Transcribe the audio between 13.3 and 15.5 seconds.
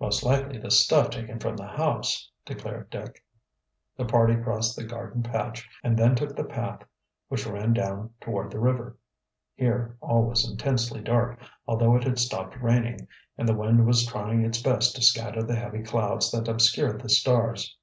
and the wind was trying its best to scatter